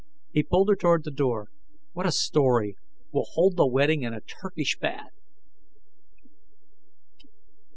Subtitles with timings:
[0.31, 1.49] He pulled her toward the door.
[1.93, 2.75] "What a story!
[3.11, 5.15] We'll hold the wedding in a Turkish Bath."